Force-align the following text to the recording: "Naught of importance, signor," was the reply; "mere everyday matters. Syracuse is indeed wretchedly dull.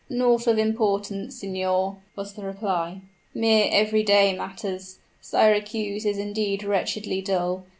"Naught 0.09 0.47
of 0.47 0.57
importance, 0.57 1.35
signor," 1.35 1.97
was 2.15 2.33
the 2.33 2.41
reply; 2.41 3.01
"mere 3.35 3.67
everyday 3.71 4.35
matters. 4.35 4.97
Syracuse 5.21 6.07
is 6.07 6.17
indeed 6.17 6.63
wretchedly 6.63 7.21
dull. 7.21 7.65